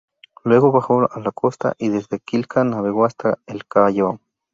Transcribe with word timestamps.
Luego 0.43 0.71
bajó 0.71 1.01
a 1.13 1.19
la 1.19 1.31
costa 1.31 1.75
y 1.77 1.89
desde 1.89 2.19
Quilca 2.21 2.63
navegó 2.63 3.05
hasta 3.05 3.37
el 3.45 3.67
Callao. 3.67 4.19